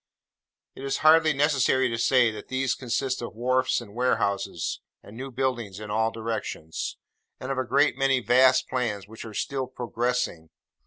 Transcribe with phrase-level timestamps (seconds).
[0.73, 5.29] It is hardly necessary to say, that these consist of wharfs and warehouses, and new
[5.29, 6.97] buildings in all directions;
[7.39, 10.49] and of a great many vast plans which are still 'progressing.